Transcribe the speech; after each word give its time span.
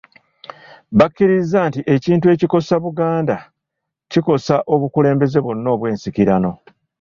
Bakkiriza 0.97 1.59
nti 1.69 1.81
ekintu 1.95 2.25
ekikosa 2.33 2.73
Buganda 2.83 3.37
kikosa 4.11 4.55
obukulembeze 4.73 5.37
bwonna 5.41 5.69
obw’ensikirano. 5.75 6.51